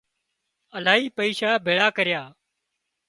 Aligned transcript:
الاهي 0.77 1.05
پئيشا 1.15 1.49
ڀيۯا 1.65 1.87
ڪريا 1.97 2.21